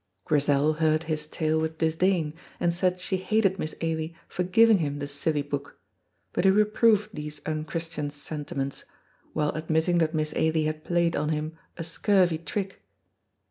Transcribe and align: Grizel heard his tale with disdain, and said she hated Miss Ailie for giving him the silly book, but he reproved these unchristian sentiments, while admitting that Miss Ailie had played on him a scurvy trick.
Grizel 0.25 0.73
heard 0.73 1.03
his 1.03 1.27
tale 1.27 1.59
with 1.59 1.77
disdain, 1.77 2.33
and 2.59 2.73
said 2.73 2.99
she 2.99 3.17
hated 3.17 3.59
Miss 3.59 3.75
Ailie 3.81 4.15
for 4.27 4.41
giving 4.41 4.79
him 4.79 4.97
the 4.97 5.07
silly 5.07 5.43
book, 5.43 5.77
but 6.33 6.43
he 6.43 6.49
reproved 6.49 7.11
these 7.13 7.39
unchristian 7.45 8.09
sentiments, 8.09 8.85
while 9.33 9.51
admitting 9.51 9.99
that 9.99 10.15
Miss 10.15 10.33
Ailie 10.35 10.63
had 10.65 10.83
played 10.83 11.15
on 11.15 11.29
him 11.29 11.55
a 11.77 11.83
scurvy 11.83 12.39
trick. 12.39 12.83